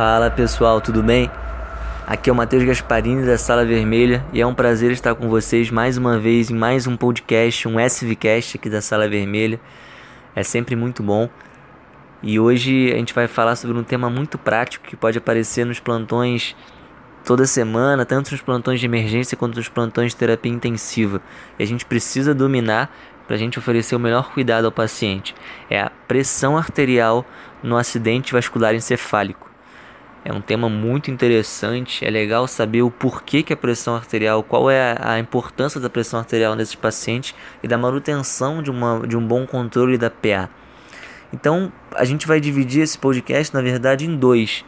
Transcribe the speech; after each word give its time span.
Fala 0.00 0.30
pessoal, 0.30 0.80
tudo 0.80 1.02
bem? 1.02 1.28
Aqui 2.06 2.30
é 2.30 2.32
o 2.32 2.36
Matheus 2.36 2.62
Gasparini 2.62 3.26
da 3.26 3.36
Sala 3.36 3.64
Vermelha 3.64 4.24
e 4.32 4.40
é 4.40 4.46
um 4.46 4.54
prazer 4.54 4.92
estar 4.92 5.12
com 5.16 5.28
vocês 5.28 5.72
mais 5.72 5.98
uma 5.98 6.16
vez 6.20 6.52
em 6.52 6.54
mais 6.54 6.86
um 6.86 6.96
podcast, 6.96 7.66
um 7.66 7.80
SVCast 7.80 8.58
aqui 8.58 8.70
da 8.70 8.80
Sala 8.80 9.08
Vermelha. 9.08 9.58
É 10.36 10.44
sempre 10.44 10.76
muito 10.76 11.02
bom. 11.02 11.28
E 12.22 12.38
hoje 12.38 12.92
a 12.92 12.96
gente 12.96 13.12
vai 13.12 13.26
falar 13.26 13.56
sobre 13.56 13.76
um 13.76 13.82
tema 13.82 14.08
muito 14.08 14.38
prático 14.38 14.86
que 14.86 14.94
pode 14.94 15.18
aparecer 15.18 15.66
nos 15.66 15.80
plantões 15.80 16.54
toda 17.24 17.44
semana, 17.44 18.06
tanto 18.06 18.30
nos 18.30 18.40
plantões 18.40 18.78
de 18.78 18.86
emergência 18.86 19.36
quanto 19.36 19.56
nos 19.56 19.68
plantões 19.68 20.12
de 20.12 20.16
terapia 20.16 20.52
intensiva. 20.52 21.20
E 21.58 21.62
a 21.64 21.66
gente 21.66 21.84
precisa 21.84 22.32
dominar 22.32 22.88
para 23.26 23.34
a 23.34 23.38
gente 23.38 23.58
oferecer 23.58 23.96
o 23.96 23.98
melhor 23.98 24.32
cuidado 24.32 24.66
ao 24.66 24.70
paciente. 24.70 25.34
É 25.68 25.80
a 25.80 25.90
pressão 26.06 26.56
arterial 26.56 27.26
no 27.64 27.76
acidente 27.76 28.32
vascular 28.32 28.76
encefálico. 28.76 29.47
É 30.24 30.32
um 30.32 30.40
tema 30.40 30.68
muito 30.68 31.10
interessante. 31.10 32.04
É 32.04 32.10
legal 32.10 32.46
saber 32.46 32.82
o 32.82 32.90
porquê 32.90 33.42
que 33.42 33.52
a 33.52 33.56
pressão 33.56 33.94
arterial, 33.94 34.42
qual 34.42 34.70
é 34.70 34.96
a 35.00 35.18
importância 35.18 35.80
da 35.80 35.88
pressão 35.88 36.18
arterial 36.18 36.54
nesses 36.54 36.74
pacientes 36.74 37.34
e 37.62 37.68
da 37.68 37.78
manutenção 37.78 38.62
de, 38.62 38.70
uma, 38.70 39.06
de 39.06 39.16
um 39.16 39.26
bom 39.26 39.46
controle 39.46 39.96
da 39.96 40.10
PA. 40.10 40.50
Então, 41.32 41.72
a 41.94 42.04
gente 42.04 42.26
vai 42.26 42.40
dividir 42.40 42.82
esse 42.82 42.98
podcast, 42.98 43.54
na 43.54 43.60
verdade, 43.60 44.06
em 44.06 44.16
dois. 44.16 44.64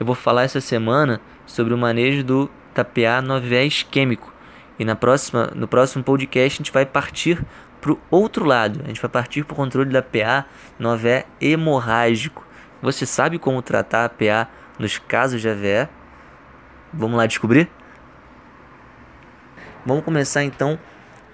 Eu 0.00 0.06
vou 0.06 0.14
falar 0.14 0.44
essa 0.44 0.60
semana 0.60 1.20
sobre 1.46 1.74
o 1.74 1.78
manejo 1.78 2.24
do 2.24 2.50
TAPA 2.74 3.20
no 3.22 3.34
AVE 3.34 3.66
isquêmico. 3.66 4.32
E 4.78 4.84
na 4.84 4.94
próxima, 4.94 5.50
no 5.54 5.66
próximo 5.66 6.04
podcast 6.04 6.56
a 6.56 6.58
gente 6.62 6.72
vai 6.72 6.86
partir 6.86 7.44
para 7.80 7.92
o 7.92 7.98
outro 8.10 8.44
lado. 8.44 8.80
A 8.84 8.88
gente 8.88 9.00
vai 9.00 9.10
partir 9.10 9.44
para 9.44 9.52
o 9.52 9.56
controle 9.56 9.90
da 9.90 10.02
PA 10.02 10.46
no 10.78 10.88
AVE 10.90 11.24
hemorrágico. 11.40 12.46
Você 12.80 13.04
sabe 13.04 13.38
como 13.38 13.60
tratar 13.60 14.04
a 14.04 14.08
PA 14.08 14.48
nos 14.78 14.98
casos 14.98 15.40
de 15.40 15.48
AVE? 15.48 15.88
Vamos 16.92 17.16
lá 17.16 17.26
descobrir? 17.26 17.68
Vamos 19.84 20.04
começar 20.04 20.44
então 20.44 20.78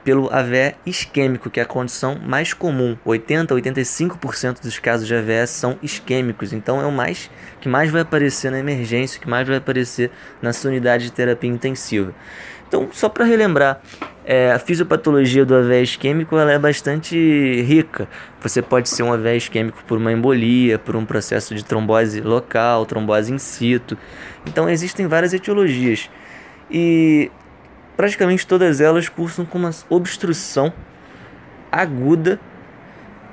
pelo 0.05 0.33
AVE 0.33 0.75
isquêmico, 0.84 1.48
que 1.48 1.59
é 1.59 1.62
a 1.62 1.67
condição 1.67 2.19
mais 2.19 2.53
comum. 2.53 2.97
80 3.05 3.55
a 3.55 3.56
85% 3.56 4.61
dos 4.61 4.78
casos 4.78 5.06
de 5.06 5.14
AVE 5.14 5.47
são 5.47 5.78
isquêmicos, 5.83 6.52
então 6.52 6.80
é 6.80 6.86
o 6.86 6.92
mais 6.92 7.30
que 7.61 7.68
mais 7.68 7.91
vai 7.91 8.02
aparecer 8.02 8.51
na 8.51 8.58
emergência, 8.58 9.18
que 9.18 9.29
mais 9.29 9.48
vai 9.48 9.57
aparecer 9.57 10.11
na 10.42 10.52
sua 10.52 10.70
unidade 10.70 11.05
de 11.05 11.13
terapia 11.13 11.48
intensiva. 11.48 12.14
Então, 12.74 12.89
só 12.90 13.08
para 13.08 13.24
relembrar, 13.24 13.80
é, 14.24 14.51
a 14.51 14.58
fisiopatologia 14.58 15.46
do 15.46 15.55
AVE 15.55 15.80
isquêmico 15.80 16.36
ela 16.36 16.51
é 16.51 16.58
bastante 16.58 17.62
rica. 17.62 18.08
Você 18.40 18.61
pode 18.61 18.89
ser 18.89 19.05
um 19.05 19.12
AVE 19.12 19.36
isquêmico 19.36 19.85
por 19.86 19.96
uma 19.96 20.11
embolia, 20.11 20.77
por 20.77 20.96
um 20.96 21.05
processo 21.05 21.55
de 21.55 21.64
trombose 21.64 22.20
local, 22.20 22.85
trombose 22.85 23.33
in 23.33 23.39
situ. 23.39 23.96
Então, 24.45 24.68
existem 24.68 25.07
várias 25.07 25.33
etiologias. 25.33 26.11
E 26.68 27.30
praticamente 27.96 28.45
todas 28.45 28.80
elas 28.80 29.08
cursam 29.08 29.45
com 29.45 29.56
uma 29.56 29.70
obstrução 29.89 30.73
aguda 31.70 32.41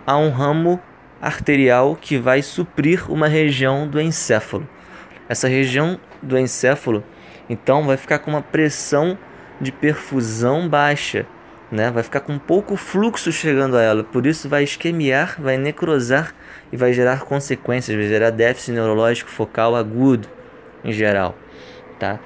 a 0.06 0.18
um 0.18 0.29
ramo 0.29 0.79
arterial 1.19 1.97
que 2.00 2.19
vai 2.19 2.44
suprir 2.44 3.12
uma 3.12 3.28
região 3.28 3.88
do 3.88 4.00
encéfalo. 4.00 4.69
Essa 5.28 5.47
região 5.47 6.00
do 6.22 6.38
encéfalo, 6.38 7.03
então, 7.50 7.84
vai 7.84 7.97
ficar 7.97 8.19
com 8.19 8.31
uma 8.31 8.41
pressão 8.41 9.18
de 9.61 9.72
perfusão 9.72 10.67
baixa, 10.67 11.25
né? 11.72 11.91
Vai 11.91 12.03
ficar 12.03 12.22
com 12.22 12.38
pouco 12.38 12.75
fluxo 12.75 13.31
chegando 13.31 13.77
a 13.77 13.81
ela, 13.81 14.03
por 14.03 14.25
isso 14.25 14.49
vai 14.49 14.63
isquemiar, 14.63 15.35
vai 15.39 15.57
necrosar 15.57 16.33
e 16.72 16.75
vai 16.75 16.91
gerar 16.91 17.22
consequências, 17.22 17.95
vai 17.95 18.07
gerar 18.07 18.31
déficit 18.31 18.72
neurológico 18.72 19.29
focal 19.29 19.75
agudo 19.75 20.27
em 20.83 20.91
geral, 20.91 21.35
tá? 21.99 22.19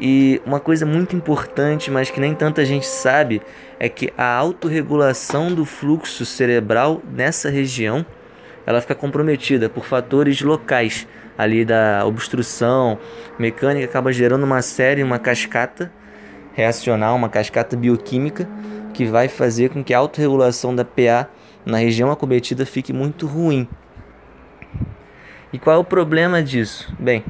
E 0.00 0.40
uma 0.46 0.58
coisa 0.58 0.86
muito 0.86 1.14
importante, 1.14 1.90
mas 1.90 2.10
que 2.10 2.18
nem 2.18 2.34
tanta 2.34 2.64
gente 2.64 2.86
sabe, 2.86 3.42
é 3.78 3.86
que 3.86 4.10
a 4.16 4.34
autorregulação 4.34 5.54
do 5.54 5.66
fluxo 5.66 6.24
cerebral 6.24 7.02
nessa 7.12 7.50
região 7.50 8.04
ela 8.66 8.80
fica 8.80 8.94
comprometida 8.94 9.68
por 9.68 9.84
fatores 9.84 10.40
locais 10.40 11.06
ali 11.36 11.64
da 11.64 12.04
obstrução 12.06 12.98
mecânica 13.38 13.86
acaba 13.86 14.12
gerando 14.12 14.44
uma 14.44 14.62
série, 14.62 15.02
uma 15.02 15.18
cascata 15.18 15.92
reacional, 16.54 17.16
uma 17.16 17.28
cascata 17.28 17.76
bioquímica 17.76 18.48
que 18.92 19.04
vai 19.04 19.28
fazer 19.28 19.70
com 19.70 19.82
que 19.82 19.94
a 19.94 19.98
autorregulação 19.98 20.74
da 20.74 20.84
PA 20.84 21.28
na 21.64 21.78
região 21.78 22.10
acometida 22.10 22.66
fique 22.66 22.92
muito 22.92 23.26
ruim. 23.26 23.68
E 25.52 25.58
qual 25.58 25.76
é 25.76 25.78
o 25.78 25.84
problema 25.84 26.42
disso? 26.42 26.94
Bem, 26.98 27.24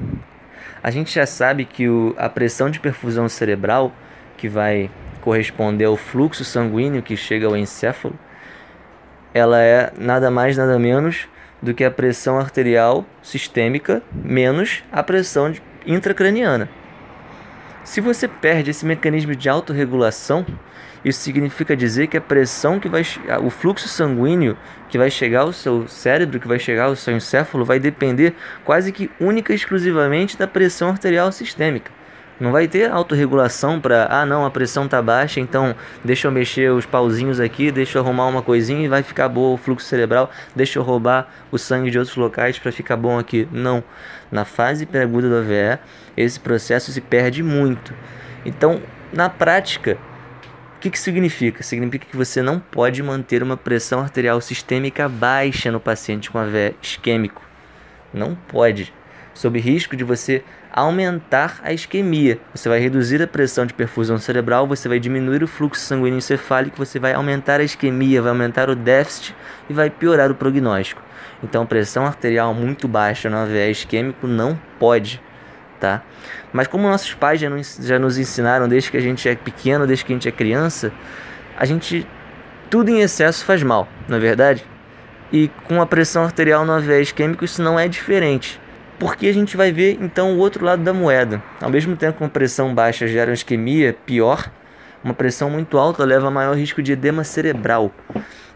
a 0.82 0.90
gente 0.90 1.14
já 1.14 1.26
sabe 1.26 1.64
que 1.64 1.88
o, 1.88 2.14
a 2.18 2.28
pressão 2.28 2.70
de 2.70 2.80
perfusão 2.80 3.28
cerebral, 3.28 3.92
que 4.36 4.48
vai 4.48 4.90
corresponder 5.20 5.84
ao 5.84 5.96
fluxo 5.96 6.44
sanguíneo 6.44 7.02
que 7.02 7.16
chega 7.16 7.46
ao 7.46 7.56
encéfalo, 7.56 8.18
ela 9.32 9.60
é 9.60 9.92
nada 9.96 10.30
mais 10.30 10.56
nada 10.56 10.78
menos 10.78 11.28
do 11.62 11.74
que 11.74 11.84
a 11.84 11.90
pressão 11.90 12.38
arterial 12.38 13.04
sistêmica 13.22 14.02
menos 14.12 14.82
a 14.90 15.02
pressão 15.02 15.52
intracraniana. 15.86 16.68
Se 17.82 18.00
você 18.00 18.28
perde 18.28 18.70
esse 18.70 18.84
mecanismo 18.84 19.34
de 19.34 19.48
autorregulação, 19.48 20.46
isso 21.04 21.20
significa 21.20 21.74
dizer 21.74 22.08
que 22.08 22.16
a 22.16 22.20
pressão 22.20 22.78
que 22.78 22.88
vai 22.88 23.02
o 23.42 23.48
fluxo 23.48 23.88
sanguíneo 23.88 24.56
que 24.88 24.98
vai 24.98 25.10
chegar 25.10 25.40
ao 25.42 25.52
seu 25.52 25.88
cérebro, 25.88 26.38
que 26.38 26.46
vai 26.46 26.58
chegar 26.58 26.84
ao 26.84 26.96
seu 26.96 27.16
encéfalo, 27.16 27.64
vai 27.64 27.78
depender 27.78 28.34
quase 28.64 28.92
que 28.92 29.10
única 29.18 29.52
e 29.52 29.56
exclusivamente 29.56 30.36
da 30.36 30.46
pressão 30.46 30.90
arterial 30.90 31.32
sistêmica. 31.32 31.90
Não 32.40 32.52
vai 32.52 32.66
ter 32.66 32.90
autorregulação 32.90 33.78
para, 33.78 34.06
ah, 34.10 34.24
não, 34.24 34.46
a 34.46 34.50
pressão 34.50 34.88
tá 34.88 35.02
baixa, 35.02 35.38
então 35.38 35.74
deixa 36.02 36.26
eu 36.26 36.32
mexer 36.32 36.72
os 36.72 36.86
pauzinhos 36.86 37.38
aqui, 37.38 37.70
deixa 37.70 37.98
eu 37.98 38.02
arrumar 38.02 38.28
uma 38.28 38.40
coisinha 38.40 38.82
e 38.82 38.88
vai 38.88 39.02
ficar 39.02 39.28
bom 39.28 39.52
o 39.52 39.58
fluxo 39.58 39.86
cerebral, 39.86 40.30
deixa 40.56 40.78
eu 40.78 40.82
roubar 40.82 41.30
o 41.52 41.58
sangue 41.58 41.90
de 41.90 41.98
outros 41.98 42.16
locais 42.16 42.58
para 42.58 42.72
ficar 42.72 42.96
bom 42.96 43.18
aqui. 43.18 43.46
Não. 43.52 43.84
Na 44.32 44.46
fase 44.46 44.86
pré-aguda 44.86 45.28
do 45.28 45.36
AVE, 45.36 45.78
esse 46.16 46.40
processo 46.40 46.90
se 46.90 47.00
perde 47.02 47.42
muito. 47.42 47.92
Então, 48.42 48.80
na 49.12 49.28
prática, 49.28 49.98
o 50.76 50.80
que, 50.80 50.88
que 50.88 50.98
significa? 50.98 51.62
Significa 51.62 52.06
que 52.06 52.16
você 52.16 52.40
não 52.40 52.58
pode 52.58 53.02
manter 53.02 53.42
uma 53.42 53.56
pressão 53.56 54.00
arterial 54.00 54.40
sistêmica 54.40 55.10
baixa 55.10 55.70
no 55.70 55.78
paciente 55.78 56.30
com 56.30 56.38
AVE 56.38 56.74
isquêmico. 56.80 57.42
Não 58.14 58.34
pode. 58.34 58.94
Sob 59.34 59.58
risco 59.58 59.96
de 59.96 60.04
você 60.04 60.42
aumentar 60.72 61.60
a 61.62 61.72
isquemia. 61.72 62.38
Você 62.54 62.68
vai 62.68 62.78
reduzir 62.78 63.22
a 63.22 63.26
pressão 63.26 63.66
de 63.66 63.74
perfusão 63.74 64.18
cerebral, 64.18 64.66
você 64.66 64.88
vai 64.88 64.98
diminuir 64.98 65.42
o 65.42 65.48
fluxo 65.48 65.82
sanguíneo 65.82 66.18
encefálico, 66.18 66.76
você 66.76 66.98
vai 66.98 67.12
aumentar 67.12 67.60
a 67.60 67.64
isquemia, 67.64 68.22
vai 68.22 68.30
aumentar 68.30 68.70
o 68.70 68.76
déficit 68.76 69.34
e 69.68 69.72
vai 69.72 69.90
piorar 69.90 70.30
o 70.30 70.34
prognóstico. 70.34 71.02
Então, 71.42 71.66
pressão 71.66 72.06
arterial 72.06 72.54
muito 72.54 72.86
baixa 72.86 73.30
no 73.30 73.36
AVE 73.36 73.70
isquêmico 73.70 74.26
não 74.26 74.58
pode, 74.78 75.20
tá? 75.78 76.02
Mas 76.52 76.66
como 76.66 76.88
nossos 76.88 77.14
pais 77.14 77.40
já, 77.40 77.48
já 77.80 77.98
nos 77.98 78.18
ensinaram 78.18 78.68
desde 78.68 78.90
que 78.90 78.96
a 78.96 79.00
gente 79.00 79.28
é 79.28 79.34
pequeno, 79.34 79.86
desde 79.86 80.04
que 80.04 80.12
a 80.12 80.16
gente 80.16 80.28
é 80.28 80.32
criança, 80.32 80.92
a 81.56 81.64
gente 81.64 82.06
tudo 82.68 82.88
em 82.88 83.00
excesso 83.00 83.44
faz 83.44 83.62
mal, 83.62 83.88
não 84.06 84.16
é 84.16 84.20
verdade? 84.20 84.64
E 85.32 85.48
com 85.66 85.80
a 85.80 85.86
pressão 85.86 86.24
arterial 86.24 86.64
no 86.64 86.72
AVE 86.72 87.00
isquêmico 87.00 87.44
isso 87.44 87.62
não 87.62 87.78
é 87.78 87.88
diferente 87.88 88.60
porque 89.00 89.26
a 89.26 89.32
gente 89.32 89.56
vai 89.56 89.72
ver 89.72 89.98
então 90.00 90.34
o 90.34 90.38
outro 90.38 90.64
lado 90.64 90.84
da 90.84 90.92
moeda. 90.92 91.42
Ao 91.60 91.70
mesmo 91.70 91.96
tempo 91.96 92.18
que 92.18 92.22
uma 92.22 92.28
pressão 92.28 92.74
baixa 92.74 93.08
gera 93.08 93.30
uma 93.30 93.34
isquemia, 93.34 93.96
pior, 94.04 94.50
uma 95.02 95.14
pressão 95.14 95.48
muito 95.48 95.78
alta 95.78 96.04
leva 96.04 96.28
a 96.28 96.30
maior 96.30 96.54
risco 96.54 96.82
de 96.82 96.92
edema 96.92 97.24
cerebral. 97.24 97.90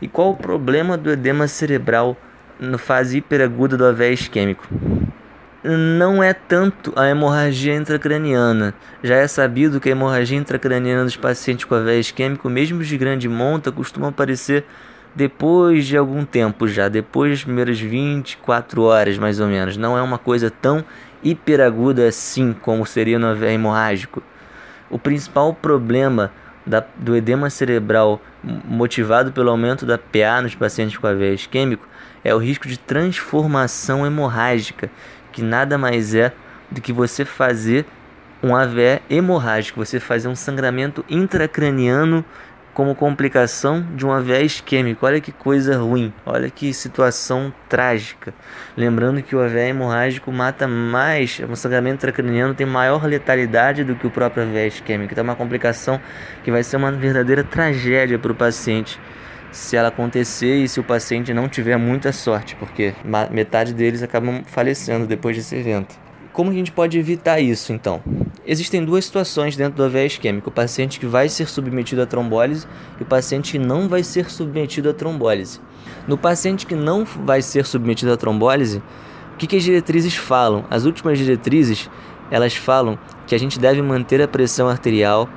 E 0.02 0.06
qual 0.06 0.32
o 0.32 0.36
problema 0.36 0.98
do 0.98 1.10
edema 1.10 1.48
cerebral 1.48 2.14
na 2.60 2.76
fase 2.76 3.16
hiperaguda 3.18 3.76
do 3.76 3.86
AVE 3.86 4.12
isquêmico? 4.12 4.68
não 5.66 6.22
é 6.22 6.34
tanto 6.34 6.92
a 6.94 7.08
hemorragia 7.08 7.74
intracraniana. 7.74 8.74
Já 9.02 9.16
é 9.16 9.26
sabido 9.26 9.80
que 9.80 9.88
a 9.88 9.92
hemorragia 9.92 10.36
intracraniana 10.36 11.04
dos 11.04 11.16
pacientes 11.16 11.64
com 11.64 11.74
AVE 11.74 12.00
isquêmico, 12.00 12.50
mesmo 12.50 12.84
de 12.84 12.98
grande 12.98 13.30
monta, 13.30 13.72
costuma 13.72 14.08
aparecer 14.08 14.66
depois 15.14 15.86
de 15.86 15.96
algum 15.96 16.24
tempo 16.24 16.66
já, 16.66 16.88
depois 16.88 17.30
das 17.30 17.44
primeiras 17.44 17.78
24 17.78 18.82
horas 18.82 19.16
mais 19.16 19.38
ou 19.40 19.46
menos. 19.46 19.76
Não 19.76 19.96
é 19.96 20.02
uma 20.02 20.18
coisa 20.18 20.50
tão 20.50 20.84
hiperaguda 21.22 22.08
assim 22.08 22.52
como 22.52 22.84
seria 22.84 23.18
no 23.18 23.44
hemorrágico. 23.44 24.22
O 24.90 24.98
principal 24.98 25.54
problema 25.54 26.32
da, 26.66 26.84
do 26.96 27.16
edema 27.16 27.50
cerebral 27.50 28.20
motivado 28.42 29.32
pelo 29.32 29.50
aumento 29.50 29.86
da 29.86 29.98
PA 29.98 30.42
nos 30.42 30.54
pacientes 30.54 30.96
com 30.96 31.06
AVE 31.06 31.34
isquêmico 31.34 31.86
é 32.22 32.34
o 32.34 32.38
risco 32.38 32.66
de 32.66 32.78
transformação 32.78 34.06
hemorrágica, 34.06 34.90
que 35.32 35.42
nada 35.42 35.76
mais 35.76 36.14
é 36.14 36.32
do 36.70 36.80
que 36.80 36.92
você 36.92 37.24
fazer 37.24 37.86
um 38.42 38.54
AVE 38.54 39.00
hemorrágico, 39.08 39.84
você 39.84 40.00
fazer 40.00 40.28
um 40.28 40.34
sangramento 40.34 41.04
intracraniano 41.08 42.24
como 42.74 42.94
complicação 42.94 43.86
de 43.94 44.04
um 44.04 44.12
AVE 44.12 44.44
isquêmico. 44.44 45.06
Olha 45.06 45.20
que 45.20 45.32
coisa 45.32 45.78
ruim, 45.78 46.12
olha 46.26 46.50
que 46.50 46.74
situação 46.74 47.54
trágica. 47.68 48.34
Lembrando 48.76 49.22
que 49.22 49.34
o 49.34 49.40
AVE 49.40 49.60
hemorrágico 49.68 50.30
mata 50.32 50.66
mais, 50.66 51.40
o 51.48 51.56
sangramento 51.56 51.94
intracraniano 51.94 52.52
tem 52.52 52.66
maior 52.66 53.04
letalidade 53.06 53.84
do 53.84 53.94
que 53.94 54.06
o 54.06 54.10
próprio 54.10 54.42
AVE 54.42 54.66
isquêmico. 54.66 55.12
Então 55.12 55.22
é 55.22 55.24
uma 55.28 55.36
complicação 55.36 56.00
que 56.42 56.50
vai 56.50 56.62
ser 56.64 56.76
uma 56.76 56.90
verdadeira 56.90 57.44
tragédia 57.44 58.18
para 58.18 58.32
o 58.32 58.34
paciente 58.34 59.00
se 59.52 59.76
ela 59.76 59.88
acontecer 59.88 60.56
e 60.56 60.68
se 60.68 60.80
o 60.80 60.84
paciente 60.84 61.32
não 61.32 61.48
tiver 61.48 61.76
muita 61.76 62.12
sorte, 62.12 62.56
porque 62.56 62.92
metade 63.30 63.72
deles 63.72 64.02
acabam 64.02 64.42
falecendo 64.44 65.06
depois 65.06 65.36
desse 65.36 65.54
evento. 65.54 65.96
Como 66.34 66.50
a 66.50 66.52
gente 66.52 66.72
pode 66.72 66.98
evitar 66.98 67.38
isso 67.38 67.72
então? 67.72 68.02
Existem 68.44 68.84
duas 68.84 69.04
situações 69.04 69.54
dentro 69.54 69.76
do 69.76 69.84
AVE 69.84 70.04
isquêmico: 70.04 70.50
o 70.50 70.52
paciente 70.52 70.98
que 70.98 71.06
vai 71.06 71.28
ser 71.28 71.48
submetido 71.48 72.02
à 72.02 72.06
trombólise 72.06 72.66
e 72.98 73.04
o 73.04 73.06
paciente 73.06 73.52
que 73.52 73.58
não 73.60 73.88
vai 73.88 74.02
ser 74.02 74.28
submetido 74.28 74.90
à 74.90 74.92
trombólise. 74.92 75.60
No 76.08 76.18
paciente 76.18 76.66
que 76.66 76.74
não 76.74 77.04
vai 77.04 77.40
ser 77.40 77.64
submetido 77.64 78.12
à 78.12 78.16
trombólise, 78.16 78.82
o 79.32 79.36
que, 79.38 79.46
que 79.46 79.54
as 79.54 79.62
diretrizes 79.62 80.16
falam? 80.16 80.64
As 80.68 80.84
últimas 80.84 81.20
diretrizes 81.20 81.88
elas 82.32 82.56
falam 82.56 82.98
que 83.28 83.34
a 83.36 83.38
gente 83.38 83.56
deve 83.56 83.80
manter 83.80 84.20
a 84.20 84.26
pressão 84.26 84.68
arterial 84.68 85.28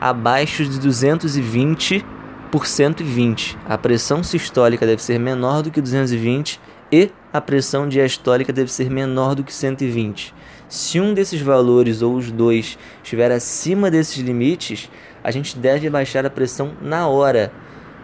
abaixo 0.00 0.64
de 0.64 0.80
220 0.80 2.04
por 2.50 2.66
120. 2.66 3.56
A 3.64 3.78
pressão 3.78 4.24
sistólica 4.24 4.84
deve 4.84 5.00
ser 5.00 5.20
menor 5.20 5.62
do 5.62 5.70
que 5.70 5.80
220 5.80 6.60
e 6.92 7.10
a 7.32 7.40
pressão 7.40 7.88
diastólica 7.88 8.52
deve 8.52 8.70
ser 8.70 8.90
menor 8.90 9.34
do 9.34 9.42
que 9.42 9.54
120. 9.54 10.34
Se 10.68 11.00
um 11.00 11.14
desses 11.14 11.40
valores 11.40 12.02
ou 12.02 12.14
os 12.14 12.30
dois 12.30 12.78
estiver 13.02 13.32
acima 13.32 13.90
desses 13.90 14.18
limites, 14.18 14.90
a 15.24 15.30
gente 15.30 15.58
deve 15.58 15.88
baixar 15.88 16.26
a 16.26 16.30
pressão 16.30 16.72
na 16.82 17.08
hora. 17.08 17.50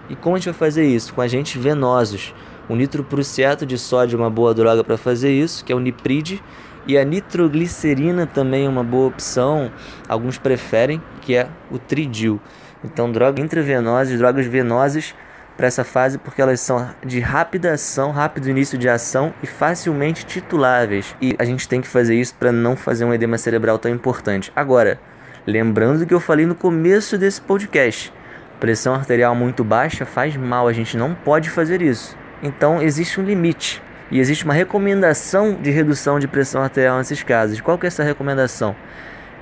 E 0.08 0.17
como 0.17 0.37
a 0.37 0.38
gente 0.38 0.46
vai 0.46 0.55
fazer 0.55 0.87
isso? 0.87 1.12
Com 1.12 1.20
agentes 1.20 1.61
venosos. 1.61 2.35
O 2.67 2.75
nitroprussiato 2.75 3.67
de 3.67 3.76
sódio 3.76 4.17
é 4.17 4.20
uma 4.20 4.31
boa 4.31 4.55
droga 4.55 4.82
para 4.82 4.96
fazer 4.96 5.32
isso, 5.32 5.64
que 5.64 5.73
é 5.73 5.76
o 5.76 5.81
nipride, 5.81 6.43
e 6.87 6.96
a 6.96 7.05
nitroglicerina 7.05 8.26
também 8.26 8.64
é 8.64 8.69
uma 8.69 8.85
boa 8.85 9.08
opção, 9.08 9.70
alguns 10.08 10.38
preferem, 10.38 11.02
que 11.20 11.35
é 11.35 11.49
o 11.70 11.79
tridil. 11.79 12.40
Então, 12.82 13.11
drogas 13.11 13.44
intravenosas, 13.44 14.19
drogas 14.19 14.46
venosas 14.46 15.14
para 15.58 15.66
essa 15.66 15.82
fase 15.82 16.19
porque 16.19 16.40
elas 16.40 16.60
são 16.60 16.88
de 17.05 17.19
rápida 17.19 17.72
ação, 17.72 18.12
rápido 18.12 18.49
início 18.49 18.78
de 18.78 18.88
ação 18.88 19.34
e 19.43 19.46
facilmente 19.46 20.25
tituláveis. 20.25 21.16
E 21.20 21.34
a 21.37 21.44
gente 21.44 21.69
tem 21.69 21.81
que 21.81 21.88
fazer 21.88 22.14
isso 22.14 22.32
para 22.37 22.52
não 22.52 22.76
fazer 22.76 23.05
um 23.05 23.12
edema 23.12 23.37
cerebral 23.37 23.76
tão 23.76 23.90
importante. 23.90 24.52
Agora, 24.55 25.00
lembrando 25.44 25.99
do 25.99 26.06
que 26.06 26.14
eu 26.14 26.20
falei 26.20 26.46
no 26.46 26.55
começo 26.55 27.19
desse 27.19 27.40
podcast, 27.40 28.12
pressão 28.60 28.94
arterial 28.94 29.34
muito 29.34 29.64
baixa 29.64 30.06
faz 30.06 30.37
mal, 30.37 30.69
a 30.69 30.72
gente 30.72 30.96
não 30.96 31.12
pode 31.12 31.50
fazer 31.50 31.82
isso. 31.82 32.16
Então, 32.40 32.81
existe 32.81 33.20
um 33.20 33.25
limite. 33.25 33.82
E 34.12 34.20
existe 34.20 34.44
uma 34.44 34.54
recomendação 34.54 35.54
de 35.61 35.70
redução 35.70 36.20
de 36.20 36.28
pressão 36.28 36.62
arterial 36.62 36.99
nesses 36.99 37.25
casos. 37.25 37.61
Qual 37.61 37.76
que 37.76 37.84
é 37.84 37.88
essa 37.88 38.04
recomendação? 38.04 38.76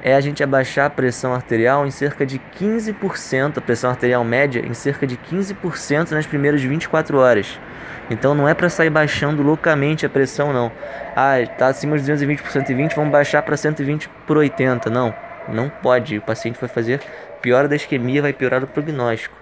É 0.03 0.15
a 0.15 0.21
gente 0.21 0.43
abaixar 0.43 0.87
a 0.87 0.91
pressão 0.91 1.35
arterial 1.35 1.87
em 1.87 1.91
cerca 1.91 2.25
de 2.25 2.41
15%, 2.59 3.59
a 3.59 3.61
pressão 3.61 3.91
arterial 3.91 4.23
média 4.25 4.61
em 4.65 4.75
cerca 4.75 5.07
de 5.07 5.17
15% 5.17 6.11
nas 6.13 6.27
primeiras 6.27 6.63
24 6.63 7.19
horas. 7.19 7.59
Então 8.09 8.35
não 8.35 8.49
é 8.49 8.55
para 8.55 8.69
sair 8.69 8.91
baixando 8.91 9.43
loucamente 9.43 10.07
a 10.07 10.09
pressão 10.09 10.53
não. 10.53 10.71
Ah, 11.15 11.41
está 11.41 11.67
acima 11.69 11.97
de 11.97 12.03
220 12.03 12.43
por 12.43 12.51
120, 12.51 12.95
vamos 12.95 13.11
baixar 13.11 13.43
para 13.43 13.57
120 13.57 14.09
por 14.27 14.37
80. 14.37 14.91
Não, 14.91 15.15
não 15.49 15.69
pode. 15.69 16.19
O 16.19 16.23
paciente 16.23 16.59
vai 16.61 16.69
fazer 16.69 17.01
piora 17.43 17.67
da 17.67 17.75
isquemia, 17.75 18.23
vai 18.23 18.33
piorar 18.33 18.63
o 18.63 18.67
prognóstico. 18.67 19.35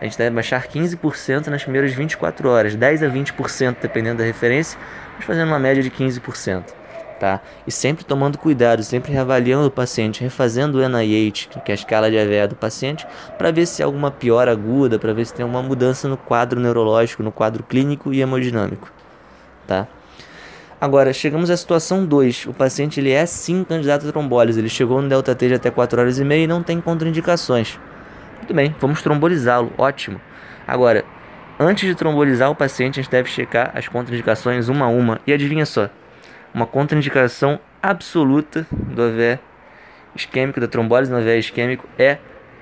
A 0.00 0.04
gente 0.04 0.18
deve 0.18 0.34
baixar 0.34 0.62
15% 0.66 1.46
nas 1.46 1.62
primeiras 1.62 1.92
24 1.92 2.48
horas, 2.48 2.74
10 2.74 3.04
a 3.04 3.08
20% 3.08 3.76
dependendo 3.80 4.18
da 4.18 4.24
referência, 4.24 4.78
mas 5.16 5.24
fazendo 5.24 5.48
uma 5.48 5.60
média 5.60 5.82
de 5.82 5.90
15% 5.90 6.81
tá? 7.22 7.40
E 7.64 7.70
sempre 7.70 8.04
tomando 8.04 8.36
cuidado, 8.36 8.82
sempre 8.82 9.12
reavaliando 9.12 9.68
o 9.68 9.70
paciente, 9.70 10.20
refazendo 10.20 10.78
o 10.78 10.88
NIH, 10.88 11.50
que 11.64 11.70
é 11.70 11.72
a 11.72 11.74
escala 11.74 12.10
de 12.10 12.18
AVE 12.18 12.48
do 12.48 12.56
paciente, 12.56 13.06
para 13.38 13.52
ver 13.52 13.64
se 13.64 13.80
há 13.80 13.86
alguma 13.86 14.10
piora 14.10 14.50
aguda, 14.50 14.98
para 14.98 15.14
ver 15.14 15.24
se 15.24 15.32
tem 15.32 15.46
uma 15.46 15.62
mudança 15.62 16.08
no 16.08 16.16
quadro 16.16 16.58
neurológico, 16.58 17.22
no 17.22 17.30
quadro 17.30 17.62
clínico 17.62 18.12
e 18.12 18.20
hemodinâmico, 18.20 18.90
tá? 19.68 19.86
Agora, 20.80 21.12
chegamos 21.12 21.48
à 21.48 21.56
situação 21.56 22.04
2. 22.04 22.46
O 22.46 22.52
paciente 22.52 22.98
ele 22.98 23.12
é 23.12 23.24
sim 23.24 23.62
candidato 23.62 24.08
a 24.08 24.10
trombólise. 24.10 24.58
Ele 24.58 24.68
chegou 24.68 25.00
no 25.00 25.08
delta 25.08 25.32
T 25.32 25.46
de 25.46 25.54
até 25.54 25.70
4 25.70 26.00
horas 26.00 26.18
e 26.18 26.24
meia 26.24 26.42
e 26.42 26.46
não 26.48 26.60
tem 26.60 26.80
contraindicações. 26.80 27.78
Muito 28.38 28.52
bem, 28.52 28.74
vamos 28.80 29.00
trombolizá-lo. 29.00 29.72
Ótimo. 29.78 30.20
Agora, 30.66 31.04
antes 31.56 31.88
de 31.88 31.94
trombolizar 31.94 32.50
o 32.50 32.56
paciente, 32.56 32.98
a 32.98 33.02
gente 33.04 33.12
deve 33.12 33.30
checar 33.30 33.70
as 33.76 33.86
contraindicações 33.86 34.68
uma 34.68 34.86
a 34.86 34.88
uma. 34.88 35.20
E 35.24 35.32
adivinha 35.32 35.64
só, 35.64 35.88
uma 36.54 36.66
contraindicação 36.66 37.58
absoluta 37.82 38.66
do 38.70 39.02
AVE 39.02 39.38
isquêmico, 40.14 40.60
da 40.60 40.68
trombólise 40.68 41.10
no 41.10 41.18
AVE 41.18 41.38
isquêmico, 41.38 41.88
é 41.98 42.18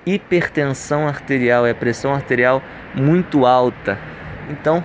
hipertensão 0.06 1.06
arterial, 1.06 1.66
é 1.66 1.74
pressão 1.74 2.14
arterial 2.14 2.62
muito 2.94 3.44
alta. 3.44 3.98
Então, 4.48 4.82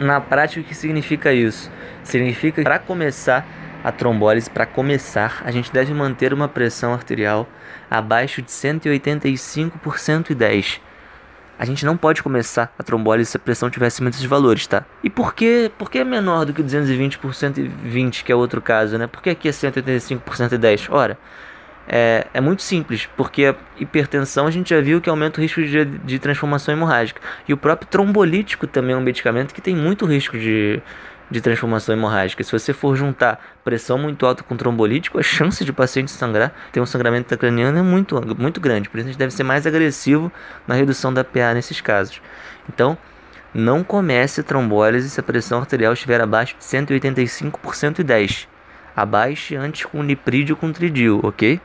na 0.00 0.20
prática, 0.20 0.60
o 0.60 0.64
que 0.64 0.74
significa 0.74 1.32
isso? 1.32 1.70
Significa 2.04 2.56
que 2.56 2.64
para 2.64 2.78
começar 2.78 3.46
a 3.82 3.90
trombólise, 3.90 4.48
para 4.48 4.64
começar, 4.66 5.42
a 5.44 5.50
gente 5.50 5.72
deve 5.72 5.92
manter 5.92 6.32
uma 6.32 6.48
pressão 6.48 6.94
arterial 6.94 7.48
abaixo 7.90 8.40
de 8.40 8.52
185 8.52 9.78
por 9.78 9.98
110 9.98 10.80
a 11.58 11.64
gente 11.64 11.84
não 11.84 11.96
pode 11.96 12.22
começar 12.22 12.72
a 12.78 12.82
trombólise 12.82 13.30
se 13.30 13.36
a 13.36 13.40
pressão 13.40 13.70
tiver 13.70 13.86
acima 13.86 14.10
desses 14.10 14.24
valores, 14.24 14.66
tá? 14.66 14.84
E 15.02 15.10
por 15.10 15.34
que, 15.34 15.70
por 15.78 15.90
é 15.94 16.04
menor 16.04 16.44
do 16.44 16.52
que 16.52 16.62
220 16.62 17.18
por 17.18 17.34
120, 17.34 18.24
que 18.24 18.32
é 18.32 18.34
outro 18.34 18.60
caso, 18.60 18.98
né? 18.98 19.06
Por 19.06 19.22
que 19.22 19.30
aqui 19.30 19.48
é 19.48 19.52
185 19.52 20.22
por 20.22 20.36
110? 20.36 20.88
Ora, 20.90 21.18
é, 21.86 22.26
é 22.32 22.40
muito 22.40 22.62
simples, 22.62 23.08
porque 23.16 23.44
a 23.44 23.54
hipertensão 23.78 24.46
a 24.46 24.50
gente 24.50 24.70
já 24.70 24.80
viu 24.80 25.00
que 25.00 25.10
aumenta 25.10 25.40
o 25.40 25.42
risco 25.42 25.62
de, 25.62 25.84
de 25.84 26.18
transformação 26.18 26.74
hemorrágica. 26.74 27.20
E 27.46 27.52
o 27.52 27.56
próprio 27.56 27.88
trombolítico 27.88 28.66
também 28.66 28.94
é 28.94 28.98
um 28.98 29.02
medicamento 29.02 29.54
que 29.54 29.60
tem 29.60 29.74
muito 29.74 30.06
risco 30.06 30.38
de, 30.38 30.80
de 31.32 31.40
transformação 31.40 31.94
hemorrágica. 31.94 32.44
Se 32.44 32.52
você 32.52 32.72
for 32.72 32.94
juntar 32.94 33.40
pressão 33.64 33.98
muito 33.98 34.24
alta 34.24 34.42
com 34.42 34.56
trombolítico, 34.56 35.18
a 35.18 35.22
chance 35.22 35.64
de 35.64 35.72
paciente 35.72 36.10
sangrar, 36.10 36.52
ter 36.70 36.80
um 36.80 36.86
sangramento 36.86 37.26
intracraniano 37.26 37.78
é 37.78 37.82
muito, 37.82 38.20
muito 38.38 38.60
grande. 38.60 38.88
Por 38.88 38.98
isso 38.98 39.08
a 39.08 39.10
gente 39.10 39.18
deve 39.18 39.32
ser 39.32 39.42
mais 39.42 39.66
agressivo 39.66 40.30
na 40.66 40.74
redução 40.74 41.12
da 41.12 41.24
PA 41.24 41.54
nesses 41.54 41.80
casos. 41.80 42.20
Então, 42.68 42.96
não 43.54 43.82
comece 43.82 44.42
trombólise 44.42 45.10
se 45.10 45.20
a 45.20 45.22
pressão 45.22 45.58
arterial 45.58 45.92
estiver 45.92 46.20
abaixo 46.20 46.56
de 46.58 46.64
185 46.64 47.58
por 47.60 47.74
110. 47.74 48.48
Abaixe 48.94 49.56
antes 49.56 49.86
com 49.86 50.02
niprídio 50.02 50.54
com 50.54 50.70
tridil, 50.70 51.20
ok? 51.22 51.60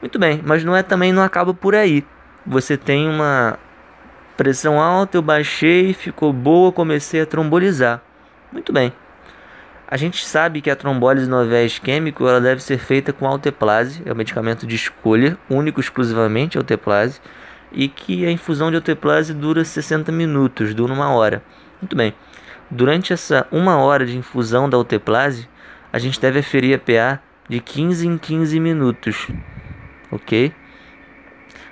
Muito 0.00 0.18
bem, 0.18 0.40
mas 0.44 0.64
não 0.64 0.76
é 0.76 0.82
também 0.82 1.12
não 1.12 1.22
acaba 1.22 1.52
por 1.52 1.74
aí. 1.74 2.04
Você 2.46 2.76
tem 2.76 3.08
uma 3.08 3.58
pressão 4.36 4.80
alta, 4.80 5.18
eu 5.18 5.22
baixei, 5.22 5.92
ficou 5.92 6.32
boa, 6.32 6.72
comecei 6.72 7.20
a 7.20 7.26
trombolizar. 7.26 8.02
Muito 8.52 8.72
bem. 8.72 8.92
A 9.86 9.96
gente 9.96 10.24
sabe 10.24 10.60
que 10.60 10.70
a 10.70 10.76
trombólise 10.76 11.28
no 11.28 11.36
AVE 11.36 11.64
isquêmico 11.64 12.26
ela 12.26 12.40
deve 12.40 12.62
ser 12.62 12.78
feita 12.78 13.12
com 13.12 13.26
alteplase, 13.26 14.02
é 14.06 14.12
o 14.12 14.16
medicamento 14.16 14.66
de 14.66 14.76
escolha, 14.76 15.36
único 15.48 15.80
exclusivamente 15.80 16.56
alteplase, 16.56 17.20
e 17.72 17.88
que 17.88 18.24
a 18.24 18.30
infusão 18.30 18.70
de 18.70 18.76
alteplase 18.76 19.34
dura 19.34 19.64
60 19.64 20.12
minutos, 20.12 20.74
dura 20.74 20.92
uma 20.92 21.10
hora. 21.10 21.42
Muito 21.80 21.96
bem. 21.96 22.14
Durante 22.70 23.12
essa 23.12 23.48
uma 23.50 23.78
hora 23.78 24.06
de 24.06 24.16
infusão 24.16 24.70
da 24.70 24.76
alteplase, 24.76 25.48
a 25.92 25.98
gente 25.98 26.20
deve 26.20 26.38
aferir 26.38 26.76
a 26.76 26.78
PA 26.78 27.20
de 27.48 27.58
15 27.58 28.06
em 28.06 28.16
15 28.16 28.60
minutos, 28.60 29.26
ok? 30.12 30.52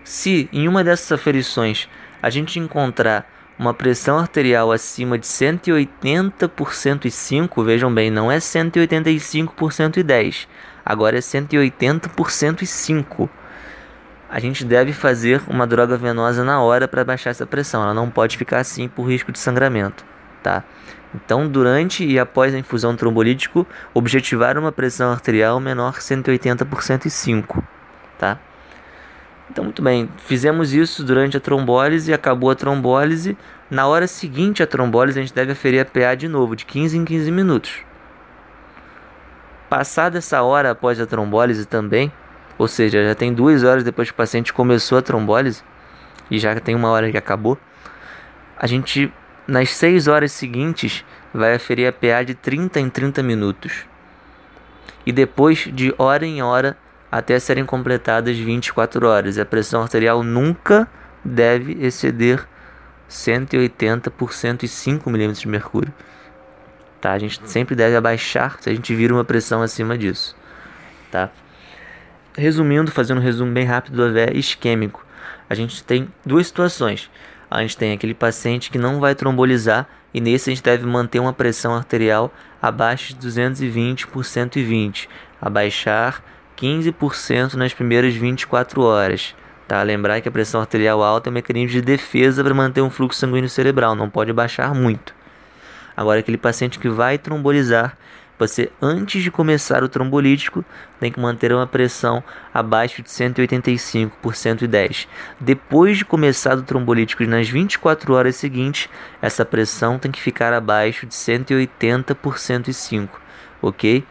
Se 0.02 0.48
em 0.52 0.66
uma 0.66 0.82
dessas 0.82 1.12
aferições 1.12 1.88
a 2.20 2.30
gente 2.30 2.58
encontrar 2.58 3.30
uma 3.58 3.74
pressão 3.74 4.18
arterial 4.18 4.70
acima 4.70 5.18
de 5.18 5.26
180 5.26 6.48
por 6.48 6.72
105, 6.72 7.62
vejam 7.64 7.92
bem, 7.92 8.10
não 8.10 8.30
é 8.30 8.38
185 8.38 9.54
por 9.54 9.72
110, 9.72 10.46
agora 10.84 11.18
é 11.18 11.20
180 11.20 12.08
por 12.10 12.30
105. 12.30 13.28
A 14.30 14.38
gente 14.38 14.64
deve 14.64 14.92
fazer 14.92 15.42
uma 15.48 15.66
droga 15.66 15.96
venosa 15.96 16.44
na 16.44 16.60
hora 16.60 16.86
para 16.86 17.04
baixar 17.04 17.30
essa 17.30 17.46
pressão, 17.46 17.82
ela 17.82 17.94
não 17.94 18.08
pode 18.08 18.36
ficar 18.36 18.58
assim 18.58 18.86
por 18.86 19.04
risco 19.04 19.32
de 19.32 19.38
sangramento, 19.38 20.04
tá? 20.42 20.62
Então, 21.14 21.48
durante 21.48 22.06
e 22.06 22.18
após 22.18 22.54
a 22.54 22.58
infusão 22.58 22.94
trombolítico, 22.94 23.66
objetivar 23.94 24.58
uma 24.58 24.70
pressão 24.70 25.10
arterial 25.10 25.58
menor 25.58 26.00
180 26.00 26.64
por 26.66 26.82
105, 26.82 27.64
tá? 28.18 28.38
Então, 29.50 29.64
muito 29.64 29.82
bem, 29.82 30.08
fizemos 30.18 30.74
isso 30.74 31.02
durante 31.02 31.36
a 31.36 31.40
trombólise, 31.40 32.12
acabou 32.12 32.50
a 32.50 32.54
trombólise. 32.54 33.36
Na 33.70 33.86
hora 33.86 34.06
seguinte 34.06 34.62
à 34.62 34.66
trombólise, 34.66 35.18
a 35.18 35.22
gente 35.22 35.34
deve 35.34 35.52
aferir 35.52 35.80
a 35.80 35.84
PA 35.84 36.14
de 36.14 36.28
novo, 36.28 36.54
de 36.54 36.64
15 36.66 36.98
em 36.98 37.04
15 37.04 37.30
minutos. 37.30 37.82
Passada 39.68 40.18
essa 40.18 40.42
hora 40.42 40.70
após 40.70 41.00
a 41.00 41.06
trombólise 41.06 41.66
também, 41.66 42.12
ou 42.56 42.68
seja, 42.68 43.06
já 43.06 43.14
tem 43.14 43.32
duas 43.32 43.64
horas 43.64 43.84
depois 43.84 44.08
que 44.08 44.14
o 44.14 44.16
paciente 44.16 44.52
começou 44.52 44.98
a 44.98 45.02
trombólise, 45.02 45.62
e 46.30 46.38
já 46.38 46.58
tem 46.60 46.74
uma 46.74 46.90
hora 46.90 47.10
que 47.10 47.16
acabou, 47.16 47.58
a 48.58 48.66
gente, 48.66 49.12
nas 49.46 49.70
6 49.70 50.08
horas 50.08 50.32
seguintes, 50.32 51.04
vai 51.32 51.54
aferir 51.54 51.86
a 51.86 51.92
PA 51.92 52.22
de 52.22 52.34
30 52.34 52.80
em 52.80 52.88
30 52.88 53.22
minutos. 53.22 53.86
E 55.06 55.12
depois, 55.12 55.68
de 55.72 55.94
hora 55.96 56.26
em 56.26 56.42
hora, 56.42 56.76
até 57.10 57.38
serem 57.38 57.64
completadas 57.64 58.36
24 58.36 59.06
horas. 59.06 59.38
A 59.38 59.44
pressão 59.44 59.82
arterial 59.82 60.22
nunca 60.22 60.88
deve 61.24 61.72
exceder 61.84 62.46
180 63.08 64.10
por 64.10 64.32
105 64.32 65.10
milímetros 65.10 65.40
de 65.40 65.48
mercúrio. 65.48 65.92
Tá? 67.00 67.12
A 67.12 67.18
gente 67.18 67.40
sempre 67.44 67.74
deve 67.74 67.96
abaixar 67.96 68.58
se 68.60 68.68
a 68.68 68.74
gente 68.74 68.94
vir 68.94 69.12
uma 69.12 69.24
pressão 69.24 69.62
acima 69.62 69.96
disso. 69.96 70.36
Tá? 71.10 71.30
Resumindo, 72.36 72.90
fazendo 72.90 73.18
um 73.18 73.22
resumo 73.22 73.52
bem 73.52 73.64
rápido 73.64 73.96
do 73.96 74.04
AVE 74.04 74.38
isquêmico, 74.38 75.04
a 75.48 75.54
gente 75.54 75.82
tem 75.82 76.08
duas 76.24 76.46
situações. 76.46 77.10
A 77.50 77.62
gente 77.62 77.76
tem 77.76 77.92
aquele 77.92 78.14
paciente 78.14 78.70
que 78.70 78.78
não 78.78 79.00
vai 79.00 79.14
trombolizar 79.14 79.88
e 80.12 80.20
nesse 80.20 80.50
a 80.50 80.54
gente 80.54 80.62
deve 80.62 80.84
manter 80.84 81.18
uma 81.18 81.32
pressão 81.32 81.74
arterial 81.74 82.32
abaixo 82.60 83.14
de 83.14 83.20
220 83.20 84.06
por 84.08 84.24
120, 84.24 85.08
abaixar 85.40 86.22
15% 86.60 87.54
nas 87.54 87.72
primeiras 87.72 88.14
24 88.14 88.82
horas. 88.82 89.34
Tá? 89.66 89.82
Lembrar 89.82 90.20
que 90.20 90.28
a 90.28 90.32
pressão 90.32 90.60
arterial 90.60 91.02
alta 91.02 91.28
é 91.28 91.30
um 91.30 91.34
mecanismo 91.34 91.70
de 91.70 91.82
defesa 91.82 92.42
para 92.42 92.54
manter 92.54 92.80
um 92.80 92.90
fluxo 92.90 93.20
sanguíneo 93.20 93.48
cerebral, 93.48 93.94
não 93.94 94.08
pode 94.08 94.32
baixar 94.32 94.74
muito. 94.74 95.14
Agora, 95.96 96.20
aquele 96.20 96.38
paciente 96.38 96.78
que 96.78 96.88
vai 96.88 97.18
trombolizar, 97.18 97.96
você 98.38 98.70
antes 98.80 99.22
de 99.22 99.30
começar 99.30 99.82
o 99.82 99.88
trombolítico 99.88 100.64
tem 101.00 101.10
que 101.10 101.18
manter 101.18 101.52
uma 101.52 101.66
pressão 101.66 102.22
abaixo 102.54 103.02
de 103.02 103.10
185 103.10 104.16
por 104.22 104.36
110. 104.36 105.08
Depois 105.40 105.98
de 105.98 106.04
começar 106.04 106.56
o 106.56 106.62
trombolítico 106.62 107.24
nas 107.24 107.48
24 107.48 108.14
horas 108.14 108.36
seguintes, 108.36 108.88
essa 109.20 109.44
pressão 109.44 109.98
tem 109.98 110.10
que 110.10 110.20
ficar 110.20 110.52
abaixo 110.52 111.04
de 111.04 111.14
180 111.14 112.14
por 112.14 112.38
105, 112.38 113.20
ok? 113.60 114.04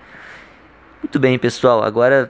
Muito 1.01 1.19
bem, 1.19 1.39
pessoal. 1.39 1.83
Agora 1.83 2.29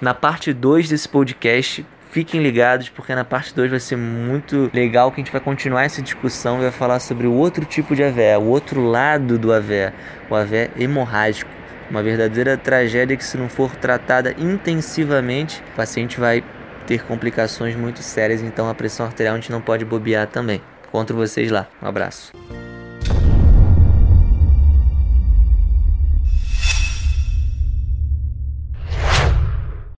na 0.00 0.14
parte 0.14 0.52
2 0.52 0.88
desse 0.88 1.08
podcast. 1.08 1.84
Fiquem 2.10 2.40
ligados, 2.40 2.88
porque 2.88 3.12
na 3.12 3.24
parte 3.24 3.52
2 3.54 3.70
vai 3.70 3.80
ser 3.80 3.96
muito 3.96 4.70
legal 4.72 5.10
que 5.10 5.20
a 5.20 5.24
gente 5.24 5.32
vai 5.32 5.40
continuar 5.40 5.82
essa 5.82 6.00
discussão 6.00 6.58
e 6.58 6.62
vai 6.62 6.70
falar 6.70 7.00
sobre 7.00 7.26
o 7.26 7.32
outro 7.32 7.64
tipo 7.64 7.96
de 7.96 8.04
AVE, 8.04 8.36
o 8.38 8.44
outro 8.44 8.80
lado 8.80 9.36
do 9.36 9.52
AVE, 9.52 9.92
o 10.30 10.34
AVE 10.34 10.70
hemorrágico. 10.78 11.50
Uma 11.90 12.02
verdadeira 12.02 12.56
tragédia 12.56 13.16
que, 13.16 13.24
se 13.24 13.36
não 13.36 13.48
for 13.48 13.74
tratada 13.76 14.34
intensivamente, 14.38 15.62
o 15.72 15.76
paciente 15.76 16.18
vai 16.18 16.42
ter 16.86 17.04
complicações 17.04 17.74
muito 17.76 18.02
sérias. 18.02 18.42
Então, 18.42 18.68
a 18.68 18.74
pressão 18.74 19.06
arterial 19.06 19.34
a 19.34 19.38
gente 19.38 19.50
não 19.50 19.60
pode 19.60 19.84
bobear 19.84 20.26
também. 20.28 20.62
Conto 20.90 21.14
vocês 21.14 21.50
lá. 21.50 21.66
Um 21.82 21.88
abraço. 21.88 22.32